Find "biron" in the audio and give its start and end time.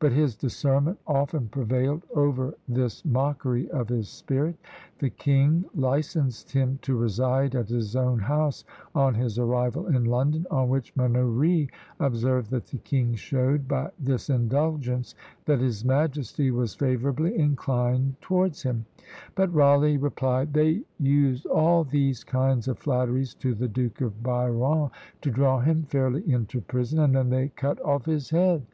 24.22-24.90